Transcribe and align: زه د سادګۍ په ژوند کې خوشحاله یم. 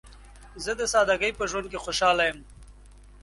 زه 0.63 0.71
د 0.79 0.81
سادګۍ 0.93 1.31
په 1.37 1.43
ژوند 1.51 1.65
کې 1.71 1.83
خوشحاله 1.83 2.23
یم. 2.29 2.39